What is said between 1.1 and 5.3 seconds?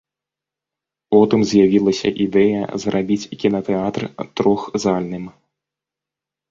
Потым з'явілася ідэя зрабіць кінатэатр трохзальным.